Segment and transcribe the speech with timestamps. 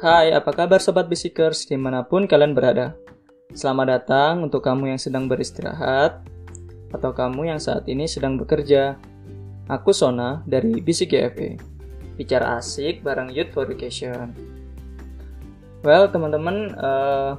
[0.00, 2.96] Hai, apa kabar Sobat Bisikers di mana pun kalian berada?
[3.52, 6.24] Selamat datang untuk kamu yang sedang beristirahat
[6.88, 8.96] atau kamu yang saat ini sedang bekerja.
[9.68, 11.60] Aku Sona dari Bisik GFE.
[12.16, 14.32] Bicara asik bareng Youth for Education.
[15.84, 17.36] Well, teman-teman, uh,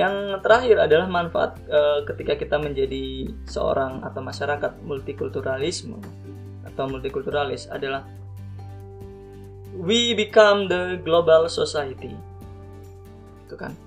[0.00, 6.00] yang terakhir adalah manfaat uh, ketika kita menjadi seorang atau masyarakat multikulturalisme
[6.64, 8.08] atau multikulturalis adalah
[9.78, 12.10] we become the global society.
[13.46, 13.78] Itu kan.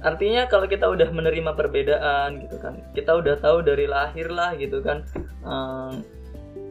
[0.00, 4.80] Artinya kalau kita udah menerima perbedaan gitu kan, kita udah tahu dari lahir lah gitu
[4.80, 5.04] kan,
[5.44, 6.00] um,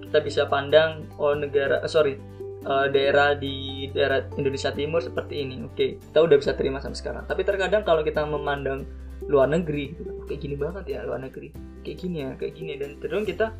[0.09, 2.17] kita bisa pandang oh negara, uh, sorry,
[2.65, 6.97] uh, daerah di daerah Indonesia Timur seperti ini, oke, okay, kita udah bisa terima sampai
[6.97, 7.23] sekarang.
[7.29, 8.89] Tapi terkadang kalau kita memandang
[9.29, 11.53] luar negeri, gitu, kayak gini banget ya luar negeri,
[11.85, 13.53] kayak gini ya, kayak gini dan terus kita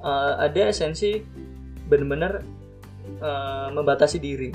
[0.00, 1.20] uh, ada esensi
[1.92, 2.40] benar-benar
[3.20, 4.50] uh, membatasi diri.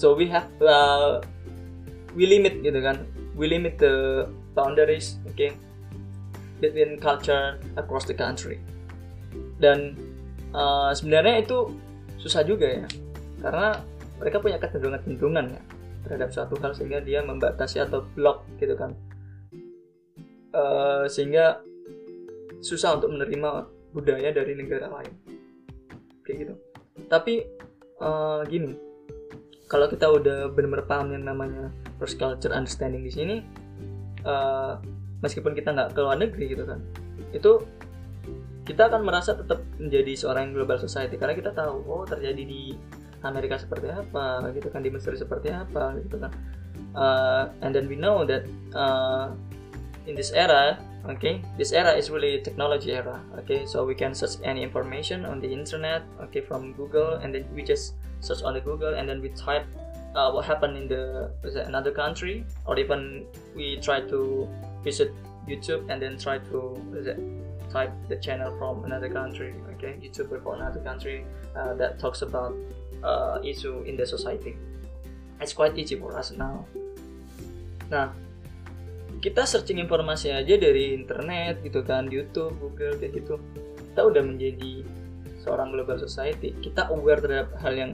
[0.00, 1.22] So we have uh,
[2.16, 3.06] we limit gitu kan.
[3.34, 5.54] We limit the boundaries okay
[6.62, 8.62] between culture across the country.
[9.58, 9.98] Dan
[10.54, 11.70] uh, sebenarnya itu
[12.22, 12.86] susah juga ya.
[13.42, 13.78] Karena
[14.18, 15.62] mereka punya kecenderungan-kecenderungan ya
[16.04, 18.92] terhadap suatu hal sehingga dia membatasi atau block gitu kan.
[20.54, 21.58] Uh, sehingga
[22.62, 25.12] susah untuk menerima budaya dari negara lain.
[26.22, 26.54] Kayak gitu.
[27.10, 27.44] Tapi
[28.00, 28.74] uh, gini.
[29.68, 33.36] Kalau kita udah benar-benar paham yang namanya cross culture understanding di sini
[34.28, 34.76] uh,
[35.24, 36.80] meskipun kita nggak ke luar negeri gitu kan
[37.32, 37.64] itu
[38.64, 42.76] kita akan merasa tetap menjadi seorang global society karena kita tahu oh terjadi di
[43.24, 46.32] Amerika seperti apa gitu kan di Mesir seperti apa gitu kan.
[46.92, 48.44] Uh, and then we know that
[48.76, 49.32] uh,
[50.04, 50.76] in this era
[51.08, 53.66] okay this era is really technology era okay?
[53.66, 57.62] So we can search any information on the internet okay from google and then we
[57.62, 59.66] just search on the google and then we type
[60.14, 61.30] uh, what happened in the
[61.66, 62.46] another country?
[62.66, 64.48] Or even we try to
[64.82, 65.12] visit
[65.48, 67.18] youtube and then try to
[67.70, 69.98] type the channel from another country okay?
[70.00, 71.26] Youtuber from another country
[71.56, 72.54] uh, that talks about
[73.02, 74.56] uh, issue in the society.
[75.40, 76.64] It's quite easy for us now.
[77.90, 78.08] Nah
[79.24, 83.40] kita searching informasi aja dari internet gitu kan YouTube Google kayak gitu.
[83.88, 84.84] Kita udah menjadi
[85.40, 87.92] seorang global society kita aware terhadap hal yang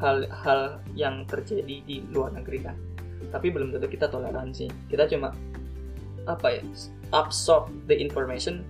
[0.00, 2.80] hal-hal yang terjadi di luar negeri kan.
[3.28, 4.72] Tapi belum tentu kita toleransi.
[4.88, 5.36] Kita cuma
[6.24, 6.64] apa ya
[7.12, 8.64] absorb the information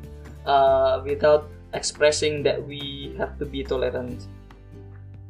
[0.51, 1.47] uh, without
[1.79, 4.27] expressing that we have to be tolerant.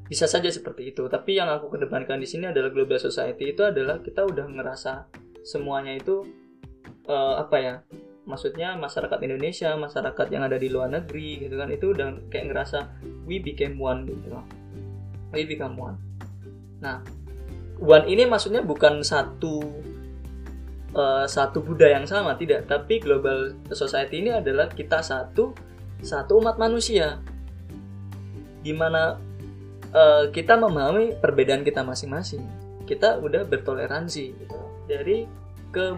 [0.08, 4.00] Bisa saja seperti itu tapi yang aku kedepankan di sini adalah global society itu adalah
[4.00, 5.12] kita udah ngerasa
[5.44, 6.39] semuanya itu
[7.06, 7.74] uh, apa ya
[8.28, 12.78] maksudnya masyarakat Indonesia masyarakat yang ada di luar negeri gitu kan itu udah kayak ngerasa
[13.24, 14.44] we became one gitu loh.
[15.30, 15.96] We become one.
[16.82, 17.00] Nah
[17.80, 19.62] one ini maksudnya bukan satu
[20.94, 22.68] uh, satu budaya yang sama tidak.
[22.70, 25.54] Tapi global society ini adalah kita satu
[26.00, 27.18] satu umat manusia.
[28.60, 29.16] Di mana
[29.90, 32.44] uh, kita memahami perbedaan kita masing-masing.
[32.84, 34.60] Kita udah bertoleransi gitu.
[34.90, 35.24] Dari
[35.70, 35.94] ke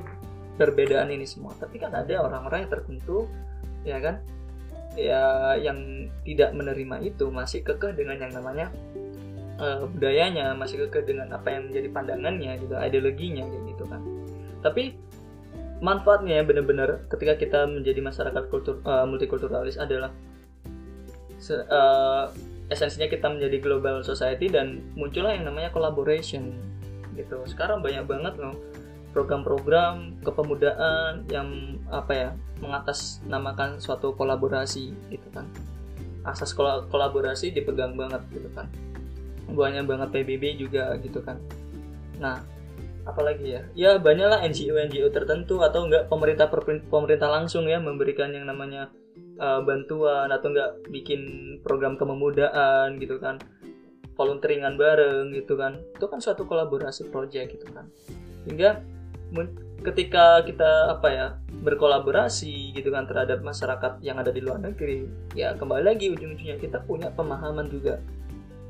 [0.57, 1.57] perbedaan ini semua.
[1.57, 3.29] Tapi kan ada orang-orang yang tertentu
[3.83, 4.21] ya kan?
[4.93, 8.69] Ya yang tidak menerima itu masih kekeh dengan yang namanya
[9.57, 14.01] uh, budayanya masih kekeh dengan apa yang menjadi pandangannya gitu ideologinya gitu kan.
[14.61, 14.93] Tapi
[15.83, 20.15] manfaatnya ya benar-benar ketika kita menjadi masyarakat kultur uh, multikulturalis adalah
[21.51, 22.31] uh,
[22.71, 26.55] esensinya kita menjadi global society dan muncullah yang namanya collaboration
[27.19, 27.43] gitu.
[27.49, 28.55] Sekarang banyak banget loh
[29.13, 32.29] program-program kepemudaan yang apa ya
[32.65, 35.47] mengatasnamakan suatu kolaborasi gitu kan.
[36.25, 36.57] Asas
[36.89, 38.67] kolaborasi dipegang banget gitu kan.
[39.53, 41.37] Banyak banget PBB juga gitu kan.
[42.17, 42.41] Nah
[43.05, 43.63] apalagi ya?
[43.77, 46.49] Ya banyaklah NGO NGO tertentu atau enggak pemerintah
[46.89, 48.89] pemerintah langsung ya memberikan yang namanya
[49.37, 51.21] uh, bantuan atau enggak bikin
[51.61, 53.37] program kepemudaan gitu kan.
[54.17, 55.77] Volunteeringan bareng gitu kan.
[55.97, 57.91] Itu kan suatu kolaborasi project gitu kan.
[58.47, 59.02] Hingga
[59.83, 61.27] ketika kita apa ya
[61.63, 66.83] berkolaborasi gitu kan terhadap masyarakat yang ada di luar negeri ya kembali lagi ujung-ujungnya kita
[66.87, 67.99] punya pemahaman juga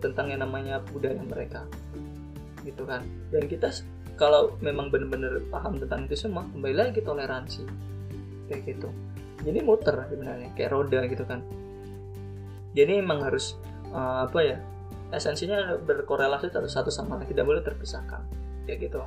[0.03, 1.63] tentang yang namanya budaya mereka
[2.67, 3.03] gitu kan.
[3.31, 3.71] Dan kita
[4.19, 7.63] kalau memang benar-benar paham tentang itu semua kembali lagi toleransi
[8.51, 8.89] kayak gitu.
[9.43, 11.43] Jadi muter sebenarnya kayak roda gitu kan.
[12.73, 13.59] Jadi emang harus
[13.93, 14.59] uh, apa ya
[15.13, 18.25] esensinya berkorelasi satu sama lain tidak boleh terpisahkan
[18.65, 19.05] kayak gitu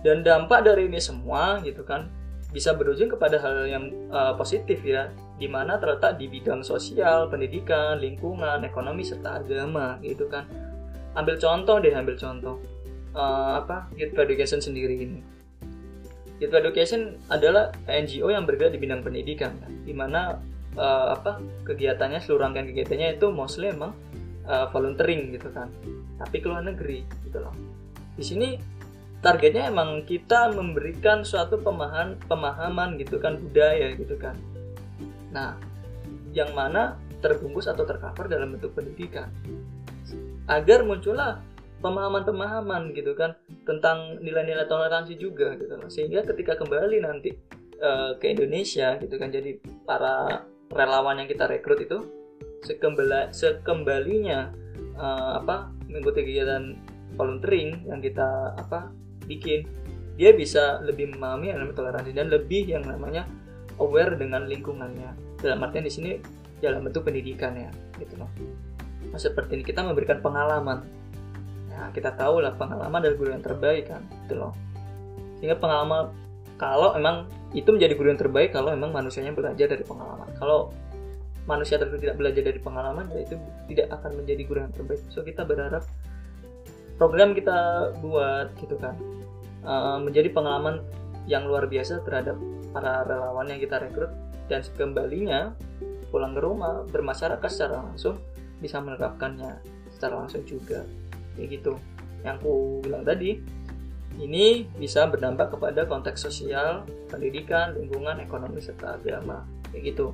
[0.00, 2.08] dan dampak dari ini semua gitu kan
[2.50, 8.02] bisa berujung kepada hal yang uh, positif ya di mana terletak di bidang sosial, pendidikan,
[8.02, 10.44] lingkungan, ekonomi serta agama gitu kan.
[11.14, 12.58] Ambil contoh deh, ambil contoh.
[13.14, 15.20] uh, apa Youth Education sendiri ini
[16.40, 19.72] Youth Education adalah NGO yang bergerak di bidang pendidikan kan?
[19.84, 20.40] di mana
[20.78, 23.92] uh, apa kegiatannya seluruh rangkaian kegiatannya itu mostly emang
[24.48, 25.68] uh, volunteering gitu kan
[26.16, 27.52] tapi ke luar negeri gitu loh
[28.16, 28.48] di sini
[29.20, 34.36] targetnya emang kita memberikan suatu pemahaman pemahaman gitu kan budaya gitu kan.
[35.32, 35.56] Nah
[36.32, 39.28] yang mana terbungkus atau tercover dalam bentuk pendidikan.
[40.48, 41.44] Agar muncullah
[41.84, 43.36] pemahaman-pemahaman gitu kan
[43.68, 45.76] tentang nilai-nilai toleransi juga gitu.
[45.76, 47.36] Loh sehingga ketika kembali nanti
[47.80, 51.98] uh, ke Indonesia gitu kan jadi para relawan yang kita rekrut itu
[52.64, 54.52] sekembali sekembalinya
[54.96, 56.76] uh, apa mengikuti kegiatan
[57.16, 58.92] volunteering yang kita apa
[59.30, 59.60] bikin.
[60.18, 63.24] Dia bisa lebih memahami yang namanya toleransi dan lebih yang namanya
[63.78, 65.38] aware dengan lingkungannya.
[65.40, 66.10] Dalam artian di sini
[66.60, 68.28] dalam bentuk pendidikan ya gitu loh.
[69.08, 70.84] Nah, seperti ini kita memberikan pengalaman.
[71.72, 74.52] Ya kita tahu lah pengalaman dari guru yang terbaik kan gitu loh.
[75.40, 76.12] Sehingga pengalaman
[76.60, 77.24] kalau memang
[77.56, 80.28] itu menjadi guru yang terbaik kalau memang manusianya belajar dari pengalaman.
[80.36, 80.74] Kalau
[81.48, 83.34] manusia tersebut tidak belajar dari pengalaman ya itu
[83.72, 85.00] tidak akan menjadi guru yang terbaik.
[85.08, 85.88] So kita berharap
[87.00, 88.92] program kita buat gitu kan
[89.64, 90.84] uh, menjadi pengalaman
[91.28, 92.36] yang luar biasa terhadap
[92.72, 94.12] para relawan yang kita rekrut.
[94.50, 95.54] Dan kembalinya
[96.10, 98.18] pulang ke rumah bermasyarakat secara langsung
[98.58, 99.62] bisa menerapkannya
[99.94, 100.82] secara langsung juga.
[101.38, 101.72] Kayak gitu.
[102.26, 102.52] Yang aku
[102.82, 103.40] bilang tadi
[104.18, 109.46] ini bisa berdampak kepada konteks sosial, pendidikan, lingkungan, ekonomi, serta agama.
[109.70, 110.06] Kayak gitu.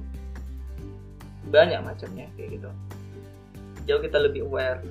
[1.49, 2.71] Banyak macamnya kayak gitu.
[3.89, 4.85] Jauh kita lebih aware.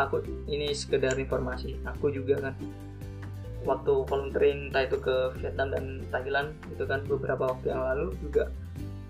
[0.00, 1.76] Aku ini sekedar informasi.
[1.84, 2.54] Aku juga kan
[3.62, 8.50] waktu volunteering entah itu ke Vietnam dan Thailand itu kan beberapa waktu yang lalu juga.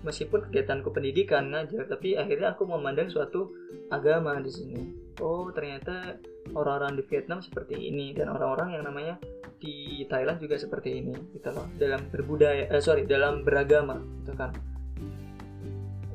[0.03, 3.55] Meskipun kegiatanku pendidikan ngajar tapi akhirnya aku memandang suatu
[3.87, 4.81] agama di sini.
[5.23, 6.19] Oh ternyata
[6.51, 9.15] orang-orang di Vietnam seperti ini dan orang-orang yang namanya
[9.63, 11.71] di Thailand juga seperti ini gitu loh.
[11.79, 14.51] Dalam berbudaya eh, sorry dalam beragama gitu kan.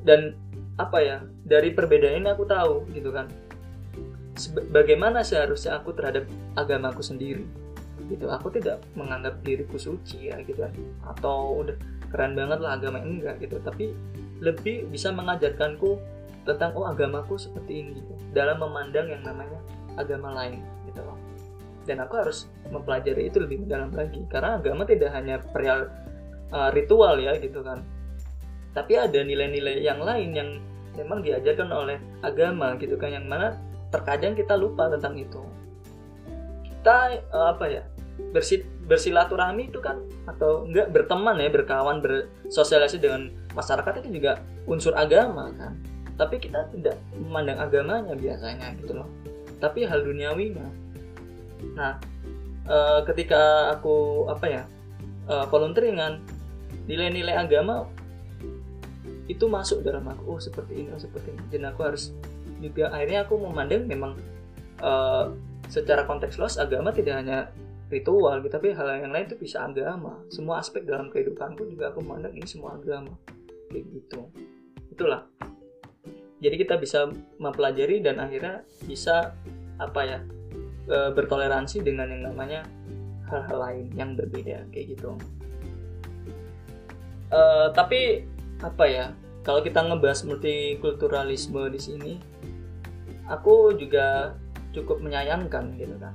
[0.05, 0.37] Dan
[0.79, 3.25] apa ya dari perbedaan ini aku tahu gitu kan.
[4.71, 7.43] Bagaimana seharusnya aku terhadap agamaku sendiri
[8.09, 8.27] gitu.
[8.33, 10.65] Aku tidak menganggap diriku suci ya gitu
[11.05, 11.77] atau udah
[12.09, 13.61] keren banget lah agama ini enggak gitu.
[13.61, 13.93] Tapi
[14.41, 15.99] lebih bisa mengajarkanku
[16.47, 18.13] tentang oh agamaku seperti ini gitu.
[18.33, 19.59] Dalam memandang yang namanya
[19.99, 21.17] agama lain gitu loh.
[21.85, 24.25] Dan aku harus mempelajari itu lebih mendalam lagi.
[24.29, 25.89] Karena agama tidak hanya perihal
[26.53, 27.85] uh, ritual ya gitu kan.
[28.73, 30.49] Tapi ada nilai-nilai yang lain yang
[30.97, 33.13] memang diajarkan oleh agama gitu kan.
[33.13, 33.47] Yang mana
[33.89, 35.41] terkadang kita lupa tentang itu.
[36.65, 36.97] Kita
[37.33, 37.83] uh, apa ya
[38.29, 40.01] bersit bersilaturahmi itu kan?
[40.25, 45.77] Atau enggak berteman ya berkawan bersosialisasi dengan masyarakat itu juga unsur agama kan?
[46.19, 49.09] Tapi kita tidak memandang agamanya biasanya gitu loh.
[49.57, 50.67] Tapi hal duniawinya.
[51.75, 51.99] Nah
[52.67, 52.77] e,
[53.07, 54.63] ketika aku apa ya
[55.27, 56.19] e, volunteeringan
[56.89, 57.87] nilai-nilai agama
[59.29, 61.43] itu masuk dalam aku oh seperti ini oh seperti ini.
[61.53, 62.11] Dan aku harus
[62.59, 64.19] juga akhirnya aku memandang memang
[64.83, 65.31] uh,
[65.69, 67.53] secara konteks luas agama tidak hanya
[67.89, 70.21] ritual gitu tapi hal yang lain itu bisa agama.
[70.29, 73.13] Semua aspek dalam kehidupanku juga aku memandang ini semua agama.
[73.69, 74.21] Kayak gitu.
[74.93, 75.25] Itulah.
[76.39, 79.35] Jadi kita bisa mempelajari dan akhirnya bisa
[79.75, 80.19] apa ya
[80.87, 82.63] e, bertoleransi dengan yang namanya
[83.27, 85.19] hal-hal lain yang berbeda kayak gitu.
[87.29, 87.41] E,
[87.75, 88.23] tapi
[88.63, 89.05] apa ya
[89.43, 92.13] kalau kita ngebahas multikulturalisme di sini
[93.27, 94.35] aku juga
[94.73, 96.13] cukup menyayangkan gitu kan.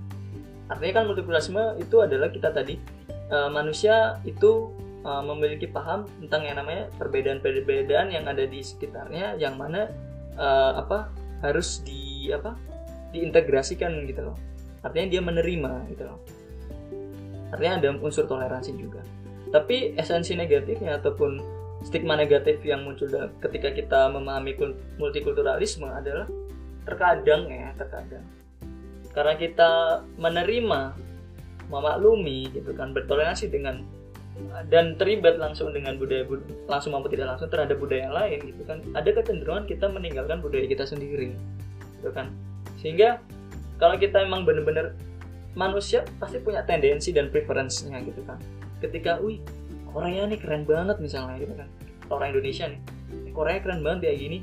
[0.70, 2.80] Artinya kan multikulturalisme itu adalah kita tadi
[3.28, 4.72] uh, manusia itu
[5.04, 9.92] uh, memiliki paham tentang yang namanya perbedaan-perbedaan yang ada di sekitarnya yang mana
[10.40, 11.12] uh, apa
[11.44, 12.56] harus di apa
[13.12, 14.36] diintegrasikan gitu loh.
[14.80, 16.18] Artinya dia menerima gitu loh.
[17.52, 19.04] Artinya ada unsur toleransi juga.
[19.52, 21.38] Tapi esensi negatifnya ataupun
[21.84, 23.06] stigma negatif yang muncul
[23.44, 24.56] ketika kita memahami
[24.96, 26.26] multikulturalisme adalah
[26.88, 28.24] terkadang ya terkadang
[29.14, 30.94] karena kita menerima
[31.70, 33.80] memaklumi gitu kan bertoleransi dengan
[34.66, 36.26] dan terlibat langsung dengan budaya
[36.66, 38.82] langsung maupun tidak langsung terhadap budaya yang lain gitu kan.
[38.98, 41.30] Ada kecenderungan kita meninggalkan budaya kita sendiri
[42.02, 42.34] gitu kan.
[42.82, 43.22] Sehingga
[43.78, 44.98] kalau kita memang benar-benar
[45.54, 48.42] manusia pasti punya tendensi dan preferensinya gitu kan.
[48.82, 49.38] Ketika wih
[49.94, 51.70] Korea nih keren banget misalnya gitu kan.
[52.10, 52.80] Orang Indonesia nih
[53.30, 54.38] Korea keren banget kayak gini.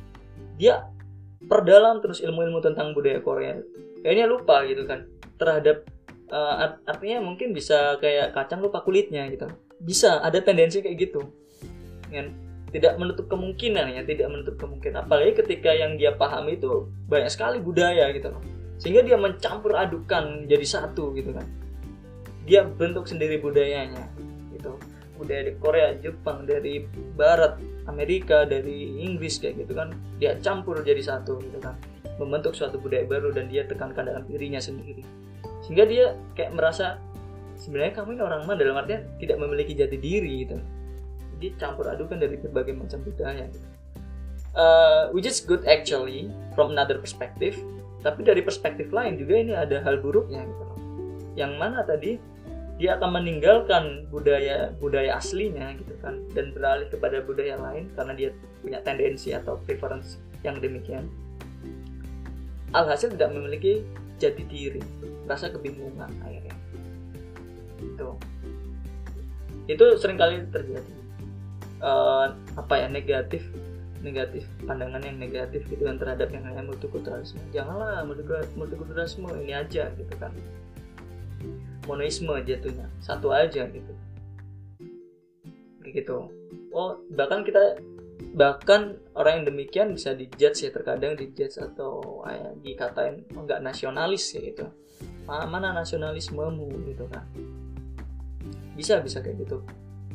[0.55, 0.87] Dia
[1.51, 3.59] perdalam terus ilmu-ilmu tentang budaya Korea
[4.01, 5.05] kayaknya lupa gitu kan.
[5.37, 5.85] Terhadap
[6.29, 9.47] uh, artinya mungkin bisa kayak kacang lupa kulitnya gitu.
[9.81, 11.21] Bisa ada tendensi kayak gitu.
[12.09, 12.33] Kan?
[12.71, 15.07] Tidak menutup kemungkinan ya tidak menutup kemungkinan.
[15.07, 18.41] Apalagi ketika yang dia pahami itu banyak sekali budaya gitu loh.
[18.81, 21.45] Sehingga dia mencampur adukan jadi satu gitu kan.
[22.49, 24.09] Dia bentuk sendiri budayanya
[24.57, 24.77] gitu.
[25.21, 29.93] Budaya di Korea Jepang dari Barat Amerika dari Inggris kayak gitu kan.
[30.17, 31.77] Dia campur jadi satu gitu kan
[32.21, 35.01] membentuk suatu budaya baru dan dia tekankan dalam dirinya sendiri.
[35.65, 36.05] Sehingga dia
[36.37, 37.01] kayak merasa
[37.57, 40.57] sebenarnya kamu ini orang mana dalam artian tidak memiliki jati diri gitu.
[41.37, 43.67] Jadi campur adukan dari berbagai macam budaya gitu.
[44.55, 47.57] uh, which is good actually from another perspective.
[48.01, 50.65] Tapi dari perspektif lain juga ini ada hal buruknya gitu.
[51.37, 52.17] Yang mana tadi
[52.81, 56.17] dia akan meninggalkan budaya budaya aslinya gitu kan.
[56.33, 58.29] Dan beralih kepada budaya lain karena dia
[58.65, 61.05] punya tendensi atau preference yang demikian
[62.71, 63.83] alhasil tidak memiliki
[64.21, 64.81] jati diri
[65.27, 66.55] rasa kebingungan akhirnya.
[67.79, 68.09] Itu
[69.67, 70.93] itu sering kali terjadi.
[71.81, 73.41] Uh, apa ya negatif
[74.05, 77.41] negatif pandangan yang negatif gitu kan terhadap yang namanya multikulturalisme.
[77.53, 78.05] Janganlah
[78.57, 80.33] multikulturalisme ini aja gitu kan.
[81.89, 83.93] Monoisme jatuhnya satu aja gitu.
[85.85, 86.17] Gitu.
[86.73, 87.81] Oh bahkan kita
[88.31, 94.31] bahkan orang yang demikian bisa dijudge ya terkadang dijudge atau ya, dikatain oh, nggak nasionalis
[94.35, 94.65] ya gitu.
[95.27, 97.27] Mana nasionalismemu gitu kan.
[98.75, 99.63] Bisa bisa kayak gitu.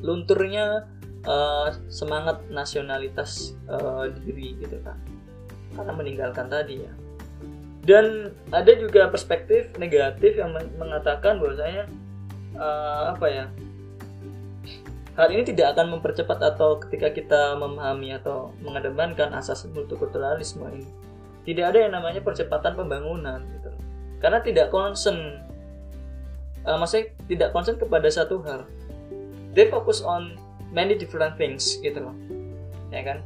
[0.00, 0.88] Lunturnya
[1.28, 4.96] uh, semangat nasionalitas uh, diri gitu kan.
[5.76, 6.92] Karena meninggalkan tadi ya.
[7.86, 11.86] Dan ada juga perspektif negatif yang mengatakan bahwasanya
[12.58, 13.44] uh, apa ya
[15.16, 20.88] hal ini tidak akan mempercepat atau ketika kita memahami atau mengedepankan asas multikulturalisme ini
[21.46, 23.70] tidak ada yang namanya percepatan pembangunan gitu.
[24.18, 25.46] Karena tidak concern
[26.66, 28.66] uh, maksudnya tidak concern kepada satu hal.
[29.54, 30.36] They focus on
[30.74, 32.16] many different things gitu loh.
[32.90, 33.18] Ya kan?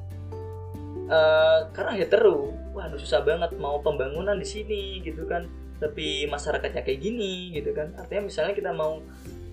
[1.11, 5.49] Uh, karena hetero waduh susah banget mau pembangunan di sini gitu kan.
[5.80, 7.97] Tapi masyarakatnya kayak gini gitu kan.
[7.97, 9.00] Artinya misalnya kita mau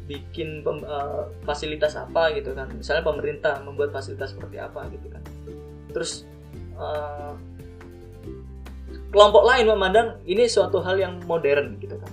[0.07, 2.71] bikin pem, uh, fasilitas apa gitu kan.
[2.71, 5.21] Misalnya pemerintah membuat fasilitas seperti apa gitu kan.
[5.91, 6.23] Terus
[6.79, 7.35] uh,
[9.11, 12.11] kelompok lain memandang ini suatu hal yang modern gitu kan.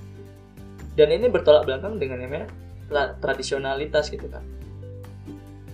[0.94, 2.46] Dan ini bertolak belakang dengan namanya
[3.22, 4.42] tradisionalitas gitu kan.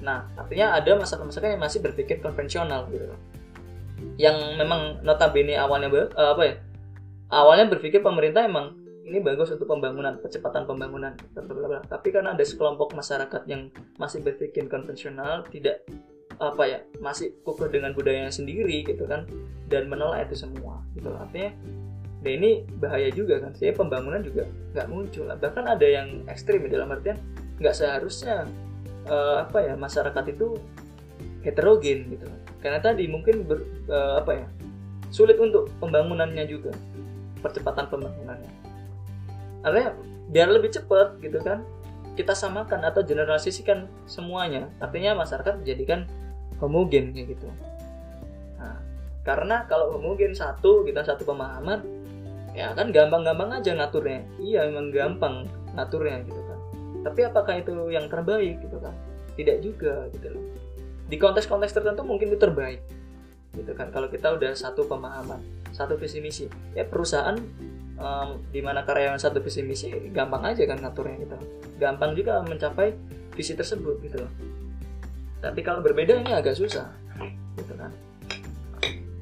[0.01, 3.21] Nah artinya ada masyarakat-masyarakat yang masih berpikir konvensional gitu kan.
[4.17, 6.55] Yang memang notabene awalnya uh, apa ya
[7.29, 8.80] awalnya berpikir pemerintah emang
[9.11, 11.13] ini bagus untuk pembangunan percepatan pembangunan
[11.91, 13.67] tapi karena ada sekelompok masyarakat yang
[13.99, 15.83] masih berpikir konvensional tidak
[16.41, 19.27] apa ya masih kukuh dengan budayanya sendiri gitu kan
[19.67, 21.53] dan menolak itu semua gitu artinya
[22.23, 22.51] dan ini
[22.81, 27.19] bahaya juga kan saya pembangunan juga nggak muncul bahkan ada yang ekstrim dalam artian
[27.61, 28.49] nggak seharusnya
[29.11, 30.57] uh, apa ya masyarakat itu
[31.45, 32.25] heterogen gitu
[32.65, 34.47] karena tadi mungkin ber, uh, apa ya
[35.13, 36.73] sulit untuk pembangunannya juga
[37.45, 38.60] percepatan pembangunannya
[39.61, 39.93] artinya
[40.31, 41.67] biar lebih cepat gitu kan
[42.19, 44.69] kita samakan atau generalisasikan semuanya.
[44.83, 46.05] Artinya masyarakat dijadikan
[46.61, 47.49] homogen kayak gitu.
[48.61, 48.77] Nah,
[49.25, 51.81] karena kalau homogen satu kita satu pemahaman
[52.53, 54.27] ya kan gampang-gampang aja ngaturnya.
[54.37, 55.35] Iya memang gampang
[55.73, 56.59] ngaturnya gitu kan.
[57.09, 58.93] Tapi apakah itu yang terbaik gitu kan?
[59.39, 60.45] Tidak juga gitu loh.
[61.09, 62.85] Di konteks-konteks tertentu mungkin itu terbaik
[63.57, 63.89] gitu kan.
[63.89, 65.41] Kalau kita udah satu pemahaman
[65.71, 67.39] satu visi misi ya perusahaan
[68.01, 71.37] um, di mana karyawan satu visi misi gampang aja kan ngaturnya gitu.
[71.77, 72.97] Gampang juga mencapai
[73.37, 74.33] visi tersebut gitu loh.
[75.45, 76.89] Tapi kalau berbeda ini agak susah
[77.61, 77.93] gitu kan.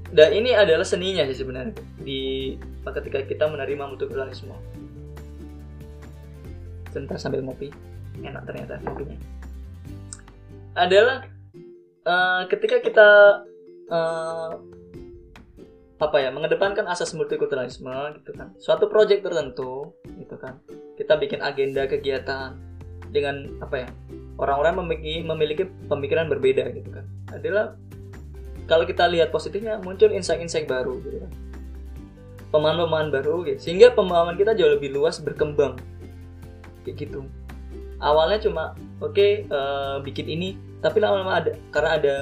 [0.08, 2.56] Dan ini adalah seninya sih sebenarnya di
[2.88, 4.56] ketika kita menerima multikulturalisme
[6.88, 7.68] sebentar sambil ngopi
[8.24, 9.16] enak ternyata kopinya
[10.72, 11.26] adalah
[12.06, 13.08] uh, ketika kita
[13.92, 14.56] uh,
[15.98, 17.90] apa ya mengedepankan asas multikulturalisme
[18.22, 18.54] gitu kan.
[18.62, 20.62] Suatu proyek tertentu gitu kan.
[20.94, 22.54] Kita bikin agenda kegiatan
[23.10, 23.88] dengan apa ya
[24.38, 27.04] orang-orang memiliki memiliki pemikiran berbeda gitu kan.
[27.34, 27.74] Adalah
[28.70, 31.32] kalau kita lihat positifnya muncul insight-insight baru gitu kan.
[32.48, 33.58] Pemahaman-pemahaman baru gitu.
[33.60, 35.76] sehingga pemahaman kita jauh lebih luas berkembang.
[36.86, 37.26] Kayak gitu.
[37.98, 42.16] Awalnya cuma oke okay, uh, eh, bikin ini tapi lama-lama ada karena ada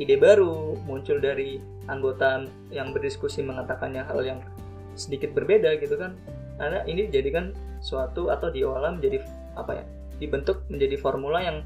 [0.00, 4.40] ide baru muncul dari anggota yang berdiskusi mengatakannya hal yang
[4.94, 6.14] sedikit berbeda gitu kan.
[6.58, 9.22] Karena ini dijadikan suatu atau diolah menjadi
[9.54, 9.84] apa ya
[10.18, 11.62] dibentuk menjadi formula yang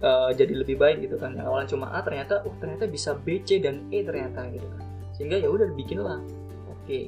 [0.00, 1.36] uh, jadi lebih baik gitu kan.
[1.36, 4.82] Yang awalnya cuma A ternyata oh ternyata bisa B C dan E ternyata gitu kan.
[5.14, 6.20] Sehingga ya udah bikinlah
[6.68, 7.00] oke.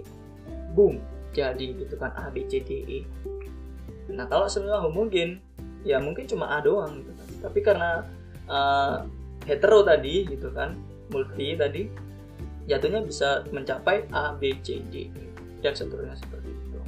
[0.77, 1.01] Boom.
[1.33, 2.99] Jadi gitu kan A B C D E.
[4.13, 5.41] Nah kalau semua mungkin
[5.83, 7.29] ya mungkin cuma A doang gitu kan.
[7.49, 7.91] Tapi karena
[8.47, 9.09] uh,
[9.49, 10.77] hetero tadi gitu kan
[11.09, 11.87] multi tadi
[12.67, 15.11] jatuhnya bisa mencapai A B C D
[15.63, 16.79] dan seterusnya seperti itu.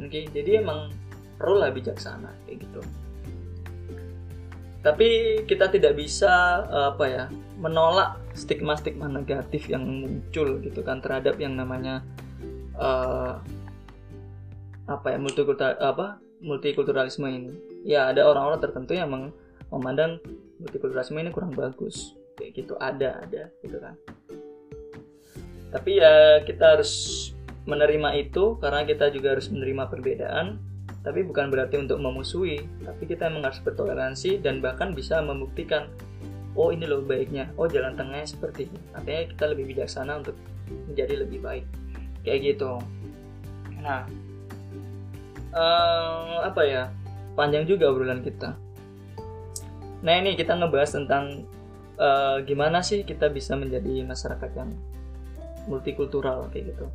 [0.00, 0.92] Oke jadi emang
[1.40, 2.80] perlu lah bijaksana kayak gitu.
[4.80, 5.08] Tapi
[5.44, 7.24] kita tidak bisa apa ya
[7.60, 12.00] menolak stigma-stigma negatif yang muncul gitu kan terhadap yang namanya
[12.80, 13.36] uh,
[14.88, 17.52] apa ya multikultural apa multikulturalisme ini.
[17.84, 19.12] Ya ada orang-orang tertentu yang
[19.68, 20.20] memandang
[20.60, 22.16] multikulturalisme ini kurang bagus.
[22.40, 24.00] Kayak gitu ada ada gitu kan
[25.70, 26.92] tapi ya kita harus
[27.70, 30.58] menerima itu karena kita juga harus menerima perbedaan.
[31.00, 32.60] Tapi bukan berarti untuk memusuhi.
[32.84, 35.88] Tapi kita memang harus bertoleransi dan bahkan bisa membuktikan
[36.58, 37.48] oh ini loh baiknya.
[37.56, 38.80] Oh jalan tengahnya seperti ini.
[38.92, 40.36] Artinya kita lebih bijaksana untuk
[40.90, 41.64] menjadi lebih baik.
[42.26, 42.82] Kayak gitu.
[43.80, 44.04] Nah
[45.54, 46.82] uh, apa ya?
[47.38, 48.58] Panjang juga obrolan kita.
[50.02, 51.46] Nah ini kita ngebahas tentang
[51.96, 54.74] uh, gimana sih kita bisa menjadi masyarakat yang
[55.70, 56.86] multikultural kayak gitu.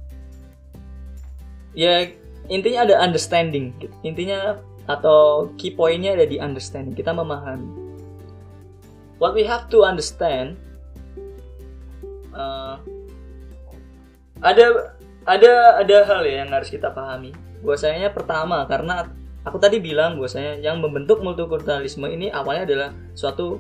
[1.76, 2.12] Ya
[2.52, 3.72] intinya ada understanding.
[4.04, 6.94] Intinya atau key pointnya ada di understanding.
[6.94, 7.88] Kita memahami.
[9.18, 10.60] What we have to understand
[12.36, 12.78] uh,
[14.44, 14.94] ada
[15.26, 17.32] ada ada hal ya yang harus kita pahami.
[17.64, 19.10] Bahwasanya pertama karena
[19.48, 23.58] aku tadi bilang bahwasanya yang membentuk multikulturalisme ini awalnya adalah suatu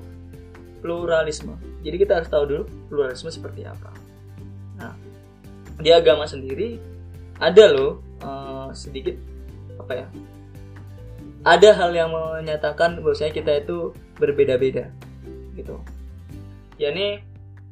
[0.84, 1.56] pluralisme.
[1.82, 4.05] Jadi kita harus tahu dulu pluralisme seperti apa
[5.80, 6.80] di agama sendiri
[7.40, 9.16] ada loh uh, sedikit
[9.80, 10.08] apa ya
[11.46, 14.90] ada hal yang menyatakan bahwasanya kita itu berbeda-beda
[15.54, 15.78] gitu.
[16.82, 17.22] Ya ini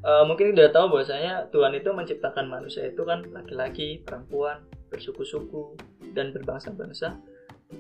[0.05, 4.62] uh, mungkin udah tahu bahwasanya Tuhan itu menciptakan manusia itu kan laki-laki perempuan
[4.93, 5.74] bersuku-suku
[6.13, 7.17] dan berbangsa-bangsa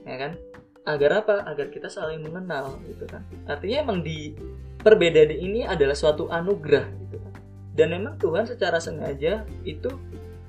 [0.01, 0.33] ya kan?
[0.83, 1.45] Agar apa?
[1.45, 3.21] Agar kita saling mengenal gitu kan?
[3.45, 4.33] Artinya emang di
[4.81, 7.32] perbedaan ini adalah suatu anugerah gitu kan
[7.73, 9.89] dan memang Tuhan secara sengaja itu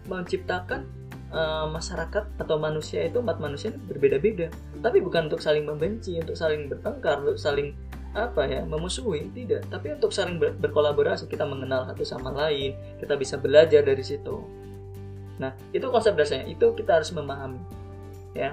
[0.04, 0.84] menciptakan
[1.32, 4.52] uh, masyarakat atau manusia itu umat manusia berbeda-beda.
[4.84, 7.72] Tapi bukan untuk saling membenci untuk saling bertengkar untuk saling
[8.12, 9.64] apa ya memusuhi tidak.
[9.72, 14.44] Tapi untuk saling ber berkolaborasi kita mengenal satu sama lain kita bisa belajar dari situ.
[15.40, 16.46] Nah itu konsep dasarnya.
[16.52, 17.58] Itu kita harus memahami
[18.36, 18.52] ya.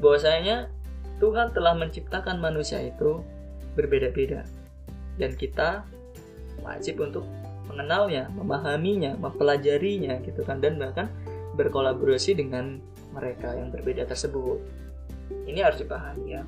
[0.00, 0.72] Bahwasanya
[1.20, 3.20] Tuhan telah menciptakan manusia itu
[3.76, 4.48] berbeda-beda.
[5.20, 5.84] Dan kita
[6.64, 7.28] wajib untuk
[7.70, 11.06] mengenalnya, memahaminya, mempelajarinya gitu kan dan bahkan
[11.54, 12.82] berkolaborasi dengan
[13.14, 14.58] mereka yang berbeda tersebut.
[15.46, 16.42] Ini harus dipahami ya.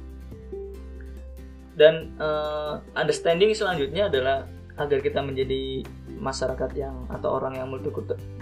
[1.72, 4.44] Dan uh, understanding selanjutnya adalah
[4.76, 5.84] agar kita menjadi
[6.16, 7.68] masyarakat yang atau orang yang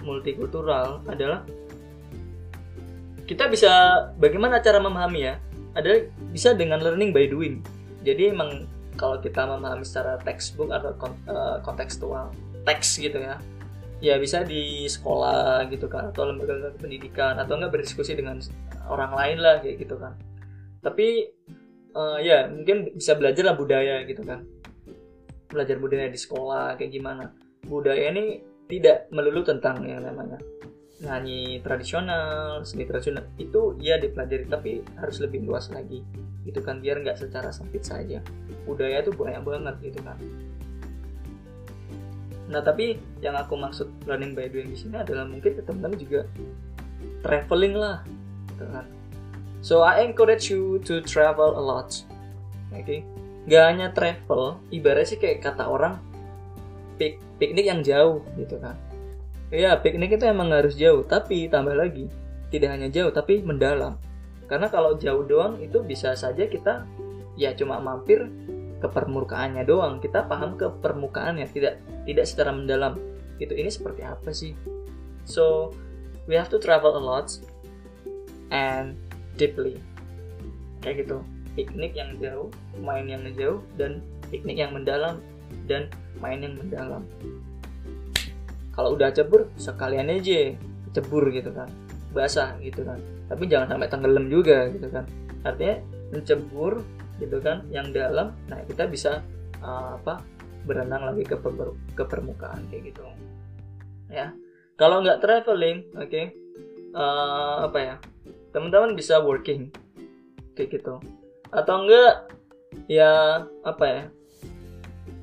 [0.03, 1.43] multikultural adalah
[3.27, 3.71] kita bisa
[4.15, 5.35] bagaimana cara memahami ya
[5.75, 7.59] adalah bisa dengan learning by doing
[8.03, 10.91] jadi emang kalau kita memahami secara textbook atau
[11.27, 12.31] uh, kontekstual
[12.65, 13.37] teks gitu ya.
[14.01, 18.41] Ya bisa di sekolah gitu kan atau lembaga pendidikan atau enggak berdiskusi dengan
[18.89, 20.17] orang lain lah kayak gitu kan.
[20.81, 21.29] Tapi
[21.93, 24.41] uh, ya mungkin bisa belajar lah budaya gitu kan.
[25.53, 27.29] Belajar budaya di sekolah kayak gimana.
[27.61, 30.41] Budaya ini tidak melulu tentang yang namanya
[31.01, 33.29] nyanyi tradisional seni tradisional.
[33.37, 36.01] Itu ya dipelajari tapi harus lebih luas lagi.
[36.41, 38.17] Gitu kan biar nggak secara sempit saja.
[38.65, 40.17] Budaya itu banyak banget gitu kan
[42.51, 46.27] Nah tapi yang aku maksud learning by doing di sini adalah mungkin teman-teman juga
[47.23, 48.03] traveling lah,
[48.51, 48.85] gitu kan.
[49.63, 52.03] So I encourage you to travel a lot.
[52.75, 52.99] Oke, okay?
[53.47, 55.99] gak hanya travel, ibaratnya sih kayak kata orang
[56.99, 58.75] pik piknik yang jauh gitu kan.
[59.51, 62.11] Ya piknik itu emang harus jauh, tapi tambah lagi
[62.51, 63.95] tidak hanya jauh tapi mendalam.
[64.51, 66.83] Karena kalau jauh doang itu bisa saja kita
[67.39, 68.27] ya cuma mampir
[68.81, 70.01] ke permukaannya doang.
[70.01, 72.97] Kita paham ke permukaannya tidak tidak secara mendalam.
[73.37, 74.57] Itu ini seperti apa sih?
[75.23, 75.71] So
[76.25, 77.29] we have to travel a lot
[78.49, 78.97] and
[79.37, 79.77] deeply.
[80.81, 81.17] Kayak gitu.
[81.53, 82.49] Piknik yang jauh
[82.81, 84.01] main yang jauh dan
[84.33, 85.21] piknik yang mendalam
[85.69, 85.85] dan
[86.17, 87.05] main yang mendalam.
[88.71, 90.57] Kalau udah cebur sekalian aja
[90.95, 91.69] cebur gitu kan.
[92.11, 92.97] Basah gitu kan.
[93.29, 95.05] Tapi jangan sampai tenggelam juga gitu kan.
[95.43, 95.75] Artinya
[96.11, 96.83] mencebur
[97.21, 99.21] gitu kan yang dalam nah kita bisa
[99.61, 100.25] uh, apa
[100.65, 101.53] berenang lagi ke per
[101.93, 103.05] ke permukaan kayak gitu.
[104.09, 104.33] Ya
[104.75, 106.33] kalau nggak traveling oke okay,
[106.97, 107.95] uh, apa ya
[108.51, 109.69] teman-teman bisa working
[110.57, 110.97] kayak gitu.
[111.53, 112.29] Atau enggak
[112.89, 114.03] ya apa ya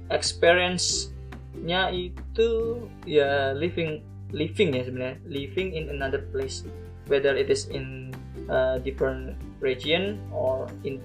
[0.08, 2.48] experience-nya itu
[3.04, 4.00] ya living
[4.32, 6.64] living ya sebenarnya living in another place
[7.08, 8.12] whether it is in
[8.52, 11.00] a different region or in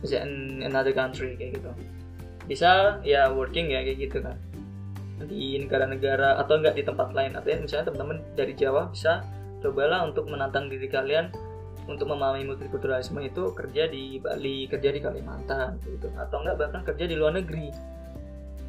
[0.00, 1.70] bisa in another country kayak gitu
[2.48, 4.36] bisa ya working ya kayak gitu kan
[5.20, 9.20] di negara-negara atau enggak di tempat lain artinya misalnya teman-teman dari Jawa bisa
[9.60, 11.28] cobalah untuk menantang diri kalian
[11.90, 16.06] untuk memahami multikulturalisme itu kerja di Bali, kerja di Kalimantan, gitu.
[16.14, 17.66] atau enggak bahkan kerja di luar negeri,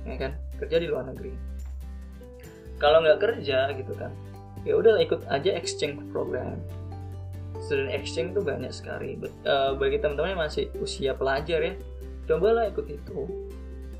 [0.09, 0.31] ya kan?
[0.57, 1.33] Kerja di luar negeri.
[2.81, 4.09] Kalau nggak kerja gitu kan,
[4.65, 6.57] ya udah ikut aja exchange program.
[7.61, 9.21] Student exchange itu banyak sekali.
[9.45, 11.73] Uh, bagi teman-teman yang masih usia pelajar ya,
[12.25, 13.29] cobalah ikut itu,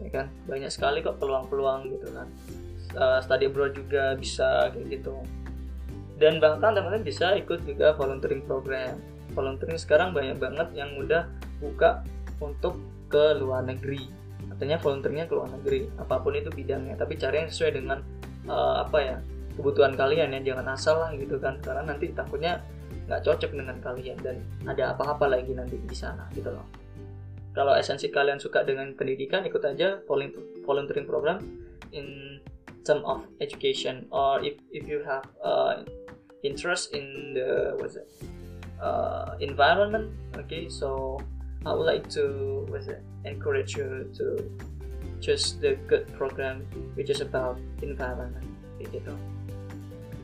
[0.02, 0.26] ya kan?
[0.50, 2.28] Banyak sekali kok peluang-peluang gitu kan.
[2.98, 5.16] Uh, study abroad juga bisa kayak gitu
[6.22, 9.02] dan bahkan teman-teman bisa ikut juga volunteering program
[9.34, 11.26] volunteering sekarang banyak banget yang mudah
[11.58, 12.06] buka
[12.38, 12.78] untuk
[13.10, 14.06] ke luar negeri
[14.54, 18.06] artinya volunteeringnya ke luar negeri apa pun itu bidangnya tapi cari yang sesuai dengan
[18.46, 19.18] uh, apa ya
[19.58, 22.62] kebutuhan kalian ya jangan asal lah gitu kan karena nanti takutnya
[23.12, 26.64] nggak cocok dengan kalian dan ada apa-apa lagi nanti di sana gitu loh.
[27.52, 30.00] Kalau esensi kalian suka dengan pendidikan ikut aja
[30.64, 31.44] volunteering program
[31.92, 32.40] in
[32.88, 35.84] term of education or if if you have uh,
[36.48, 38.08] interest in the what's it
[38.80, 41.20] uh, environment okay so
[41.68, 44.40] I would like to what's it encourage you to
[45.22, 46.66] choose the good program
[46.98, 48.48] which is about environment
[48.82, 49.14] gitu.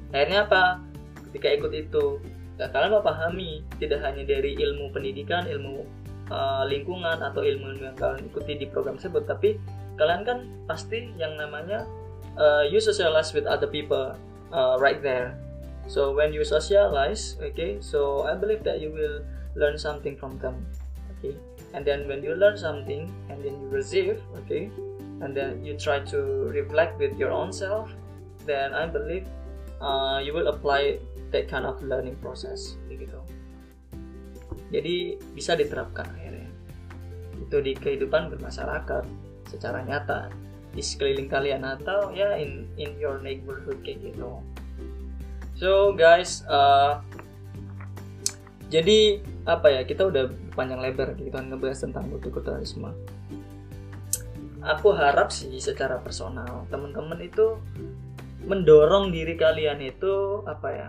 [0.09, 0.81] Akhirnya apa?
[1.29, 2.17] Ketika ikut itu
[2.57, 5.85] ya, kalian memahami tidak hanya dari ilmu pendidikan ilmu
[6.33, 9.61] uh, lingkungan atau ilmu yang kalian ikuti di program tersebut tapi
[9.97, 11.85] kalian kan pasti yang namanya
[12.37, 14.13] uh, you socialize with other people
[14.53, 15.37] uh, right there.
[15.87, 19.23] So when you socialize okay so i believe that you will
[19.55, 20.67] learn something from them
[21.17, 21.31] okay?
[21.71, 24.67] And then when you learn something and then you receive okay
[25.23, 27.89] and then you try to reflect with your own self
[28.45, 29.25] then i believe
[29.81, 30.99] uh, you will apply
[31.31, 33.19] that kind of learning process gitu
[34.67, 36.51] jadi bisa diterapkan akhirnya.
[37.39, 39.03] Itu di kehidupan bermasyarakat
[39.47, 40.31] secara nyata.
[40.75, 44.43] Di sekeliling kalian atau ya in in your neighborhood kayak gitu.
[45.57, 47.01] So guys, uh,
[48.67, 52.91] jadi apa ya kita udah panjang lebar gitu kan ngebahas tentang multikulturalisme.
[54.67, 57.55] Aku harap sih secara personal teman-teman itu
[58.43, 60.87] mendorong diri kalian itu apa ya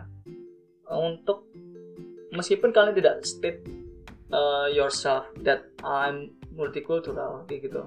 [0.93, 1.49] untuk
[2.33, 3.61] meskipun kalian tidak state
[4.33, 7.87] uh, yourself that I'm multicultural gitu.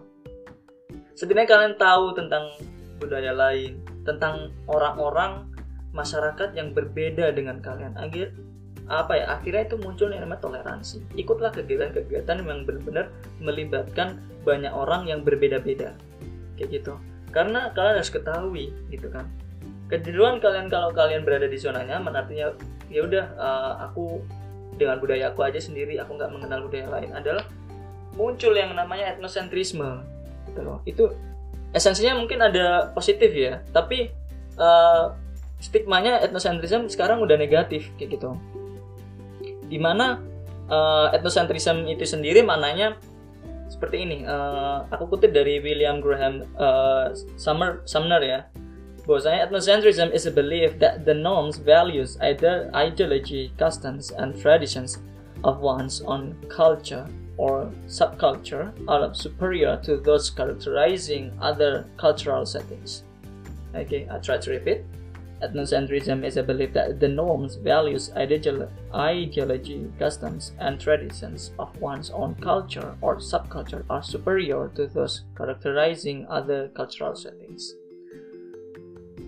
[1.17, 2.55] Setidaknya kalian tahu tentang
[3.01, 5.49] budaya lain, tentang orang-orang
[5.91, 7.93] masyarakat yang berbeda dengan kalian.
[7.99, 8.31] Akhir
[8.91, 11.03] apa ya akhirnya itu muncul yang namanya toleransi.
[11.19, 13.11] Ikutlah kegiatan-kegiatan yang benar-benar
[13.43, 15.95] melibatkan banyak orang yang berbeda-beda.
[16.55, 16.93] Kayak gitu.
[17.31, 19.27] Karena kalian harus ketahui gitu kan
[19.91, 22.55] keduluan kalian kalau kalian berada di zona nyaman artinya
[22.87, 24.23] ya udah uh, aku
[24.79, 27.43] dengan budaya aku aja sendiri aku nggak mengenal budaya lain adalah
[28.15, 30.03] muncul yang namanya etnosentrisme
[30.47, 30.79] gitu loh.
[30.87, 31.11] Itu
[31.75, 34.11] esensinya mungkin ada positif ya tapi
[34.55, 35.11] uh,
[35.59, 38.39] stigmanya etnosentrism sekarang udah negatif kayak gitu.
[39.67, 40.19] Di mana
[40.71, 42.95] uh, eh, etnosentrism itu sendiri maknanya
[43.71, 48.39] seperti ini uh, aku kutip dari William Graham uh, Sumner, Sumner ya
[49.07, 54.99] ethnocentrism is a belief that the norms, values, ideology, customs, and traditions
[55.43, 63.03] of one's own culture or subculture are superior to those characterizing other cultural settings.
[63.73, 64.83] Okay, I try to repeat.
[65.41, 72.35] Ethnocentrism is a belief that the norms, values, ideology, customs, and traditions of one's own
[72.35, 77.73] culture or subculture are superior to those characterizing other cultural settings.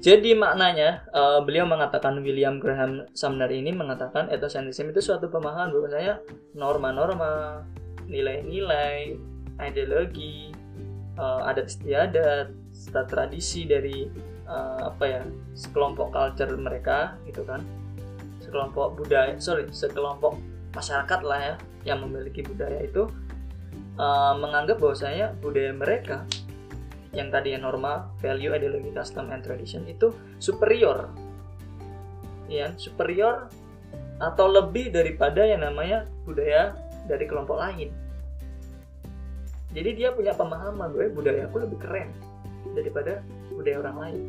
[0.04, 6.20] Jadi maknanya, uh, beliau mengatakan William Graham Sumner ini mengatakan ethnocentrism itu suatu pemahaman bahwasanya
[6.60, 7.64] norma-norma,
[8.12, 9.16] nilai-nilai,
[9.64, 10.52] ideologi,
[11.16, 12.52] uh, adat istiadat,
[13.08, 14.12] tradisi dari
[14.44, 15.22] uh, apa ya
[15.56, 17.64] sekelompok culture mereka gitu kan.
[18.44, 20.36] Sekelompok budaya sorry sekelompok
[20.76, 21.56] masyarakat lah ya
[21.88, 23.08] yang memiliki budaya itu
[23.96, 26.28] uh, menganggap bahwasanya budaya mereka
[27.14, 30.10] yang tadi yang normal value ideologi custom and tradition itu
[30.42, 31.14] superior.
[32.50, 33.48] Ya superior
[34.18, 36.74] atau lebih daripada yang namanya budaya
[37.06, 37.94] dari kelompok lain.
[39.74, 42.10] Jadi dia punya pemahaman gue budaya aku lebih keren
[42.78, 43.22] daripada
[43.54, 44.22] budaya orang lain.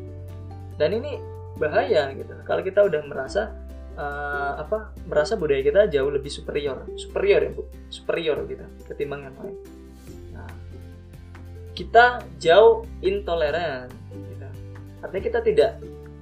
[0.77, 1.21] Dan ini
[1.57, 2.33] bahaya gitu.
[2.49, 3.53] Kalau kita udah merasa
[3.97, 6.85] uh, apa merasa budaya kita jauh lebih superior.
[6.97, 7.63] Superior ya bu.
[7.89, 9.84] Superior gitu ketimbang yang lain
[11.75, 14.47] kita jauh intoleran gitu.
[15.03, 15.71] artinya kita tidak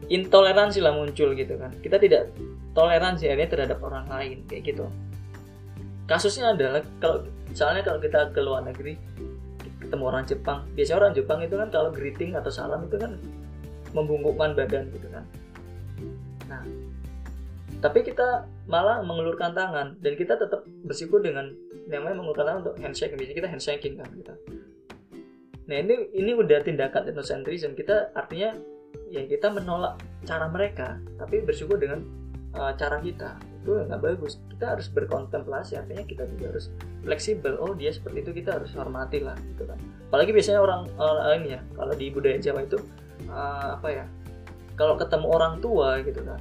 [0.09, 1.73] intoleransi lah muncul gitu kan.
[1.81, 2.33] Kita tidak
[2.77, 4.89] toleransi akhirnya terhadap orang lain kayak gitu.
[6.09, 8.97] Kasusnya adalah kalau misalnya kalau kita ke luar negeri
[9.81, 13.17] ketemu orang Jepang biasanya orang Jepang itu kan kalau greeting atau salam itu kan
[13.93, 15.25] membungkukkan badan gitu kan.
[16.49, 16.65] Nah
[17.83, 21.51] tapi kita malah mengulurkan tangan dan kita tetap bersyukur dengan
[21.91, 24.35] namanya mengulurkan tangan untuk handshake biasanya kita handshaking kan kita
[25.71, 28.59] nah ini ini udah tindakan ethnocentrism kita artinya
[29.13, 32.03] ya kita menolak cara mereka tapi bersyukur dengan
[32.57, 33.37] uh, cara kita.
[33.63, 34.41] Itu nggak bagus.
[34.53, 36.73] Kita harus berkontemplasi artinya kita juga harus
[37.05, 37.57] fleksibel.
[37.59, 39.79] Oh dia seperti itu kita harus hormati lah gitu kan.
[40.13, 42.79] Apalagi biasanya orang uh, ya kalau di budaya Jawa itu
[43.29, 44.05] uh, apa ya
[44.77, 46.41] kalau ketemu orang tua gitu kan.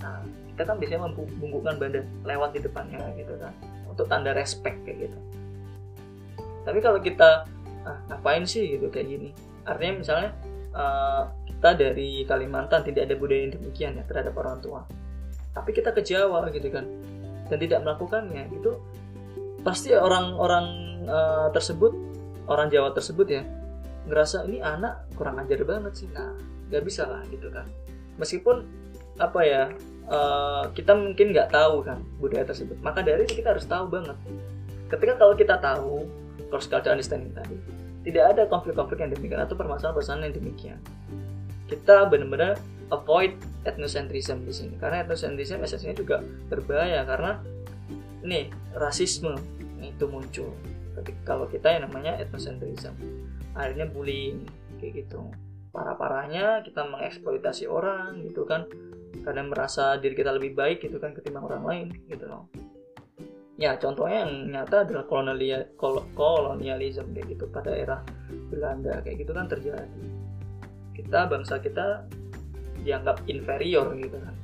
[0.00, 0.20] Nah,
[0.54, 3.52] kita kan biasanya membungkukkan badan lewat di depannya gitu kan.
[3.88, 5.18] Untuk tanda respect kayak gitu.
[6.60, 7.48] Tapi kalau kita
[7.90, 9.28] ah, ngapain sih gitu kayak gini.
[9.66, 10.30] Artinya misalnya
[10.74, 14.86] uh, kita dari Kalimantan tidak ada budaya yang demikian ya terhadap orang tua.
[15.50, 16.86] Tapi kita ke Jawa gitu kan
[17.50, 18.78] dan tidak melakukannya itu
[19.66, 20.66] pasti orang-orang
[21.10, 21.92] uh, tersebut
[22.46, 23.42] orang Jawa tersebut ya
[24.06, 26.08] ngerasa ini anak kurang ajar banget sih.
[26.14, 26.32] Nah
[26.70, 27.66] nggak bisa lah gitu kan.
[28.16, 28.62] Meskipun
[29.20, 29.62] apa ya
[30.08, 32.78] uh, kita mungkin nggak tahu kan budaya tersebut.
[32.80, 34.16] Maka dari itu kita harus tahu banget.
[34.88, 36.06] Ketika kalau kita tahu
[36.50, 40.78] cross cultural understanding tadi tidak ada konflik-konflik yang demikian atau permasalahan-permasalahan yang demikian.
[41.68, 42.56] Kita benar-benar
[42.90, 47.38] avoid ethnocentrism di sini karena ethnocentrism esensinya juga berbahaya karena
[48.24, 49.36] nih rasisme
[49.78, 50.50] itu muncul.
[50.98, 52.96] Ketika kalau kita yang namanya ethnocentrism
[53.54, 54.48] akhirnya bullying
[54.80, 55.30] kayak gitu.
[55.70, 58.66] Parah-parahnya kita mengeksploitasi orang gitu kan.
[59.22, 62.48] Karena merasa diri kita lebih baik gitu kan ketimbang orang lain gitu loh
[63.60, 65.68] ya contohnya yang nyata adalah kolonial
[66.16, 67.44] kolonialisme kayak gitu.
[67.52, 68.00] Pada era
[68.48, 70.04] Belanda kayak gitu kan terjadi.
[70.96, 72.08] Kita bangsa kita
[72.80, 74.34] dianggap inferior gitu kan.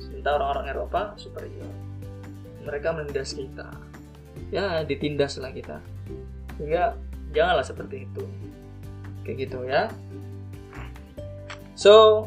[0.00, 1.68] Sementara orang-orang Eropa superior.
[2.64, 3.68] Mereka menindas kita.
[4.48, 5.76] Ya ditindas lah kita.
[6.56, 6.96] Sehingga
[7.36, 8.24] janganlah seperti itu.
[9.28, 9.92] Kayak gitu ya.
[11.76, 12.24] So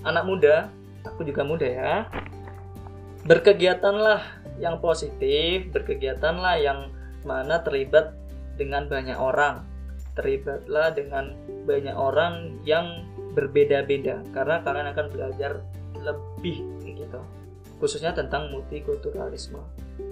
[0.00, 0.72] anak muda
[1.04, 2.08] aku juga muda ya.
[3.28, 6.90] Berkegiatanlah yang positif berkegiatanlah yang
[7.22, 8.14] mana terlibat
[8.58, 9.64] dengan banyak orang.
[10.18, 11.34] Terlibatlah dengan
[11.66, 13.06] banyak orang yang
[13.38, 15.62] berbeda-beda karena kalian akan belajar
[16.02, 17.20] lebih gitu.
[17.78, 19.62] Khususnya tentang multikulturalisme.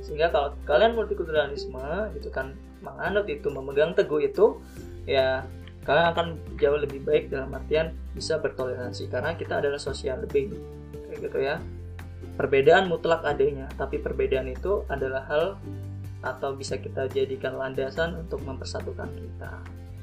[0.02, 4.62] Sehingga kalau kalian multikulturalisme gitu kan menganut itu memegang teguh itu
[5.10, 5.42] ya
[5.86, 6.26] kalian akan
[6.58, 10.50] jauh lebih baik dalam artian bisa bertoleransi karena kita adalah sosial lebih
[11.10, 11.56] kayak gitu ya
[12.36, 15.46] perbedaan mutlak adanya tapi perbedaan itu adalah hal
[16.20, 19.52] atau bisa kita jadikan landasan untuk mempersatukan kita.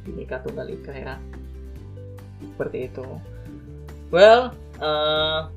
[0.03, 1.15] Binika Tunggal Ika ya.
[2.43, 3.05] Seperti itu.
[4.13, 5.49] Well uh,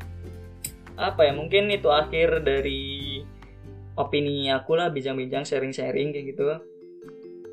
[0.96, 3.20] apa ya mungkin itu akhir dari
[3.96, 6.44] opini aku lah bincang-bincang sharing-sharing kayak gitu.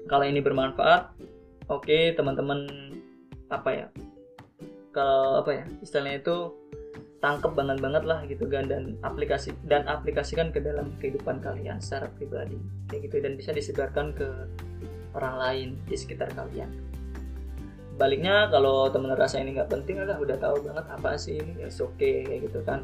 [0.08, 1.16] Kalau ini bermanfaat
[1.72, 2.68] oke okay, teman-teman
[3.48, 3.88] apa ya
[4.94, 6.38] kalau apa ya istilahnya itu
[7.24, 12.12] tangkep banget banget lah gitu kan dan aplikasi dan aplikasikan ke dalam kehidupan kalian secara
[12.12, 12.60] pribadi
[12.92, 14.28] kayak gitu dan bisa disebarkan ke
[15.16, 16.68] orang lain di sekitar kalian.
[17.96, 21.72] Baliknya kalau teman rasa ini nggak penting lah udah tahu banget apa sih ini ya
[21.72, 22.84] oke okay, kayak gitu kan.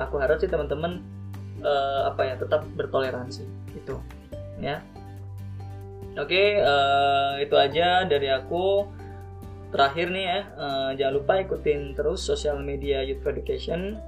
[0.00, 1.04] Aku harap sih teman-teman
[1.60, 3.44] uh, apa ya tetap bertoleransi
[3.76, 4.00] gitu
[4.56, 4.80] ya.
[6.16, 8.88] Oke okay, uh, eh, itu aja dari aku
[9.74, 13.98] terakhir nih ya uh, jangan lupa ikutin terus sosial media Youth for Education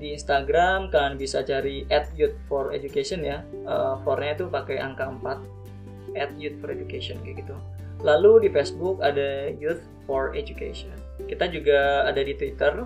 [0.00, 5.06] di Instagram kalian bisa cari at Youth for Education ya uh, for-nya itu pakai angka
[5.06, 7.54] 4 at Youth for Education kayak gitu
[8.04, 10.92] Lalu di Facebook ada Youth for Education.
[11.24, 12.84] Kita juga ada di Twitter.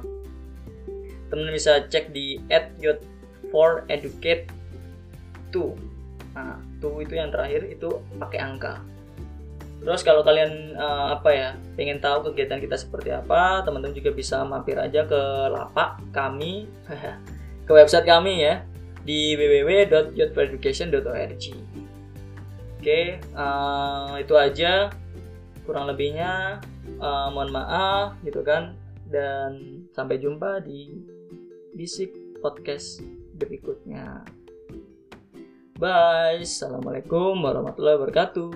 [1.29, 2.39] Teman bisa cek di
[2.79, 3.03] @youth
[3.51, 4.49] for educate
[5.51, 5.75] 2.
[6.39, 8.81] Nah, tuh itu yang terakhir itu pakai angka.
[9.79, 14.43] Terus kalau kalian uh, apa ya, pengen tahu kegiatan kita seperti apa, teman-teman juga bisa
[14.43, 15.21] mampir aja ke
[15.55, 16.67] lapak kami,
[17.67, 18.67] ke website kami ya
[19.07, 21.45] di www.youthforeducation.org.
[22.79, 24.91] Oke, uh, itu aja
[25.69, 26.65] kurang lebihnya
[26.97, 28.73] uh, mohon maaf gitu kan
[29.05, 30.97] dan sampai jumpa di
[31.77, 32.09] bisik
[32.41, 33.05] podcast
[33.37, 34.25] berikutnya
[35.77, 38.49] bye assalamualaikum warahmatullahi wabarakatuh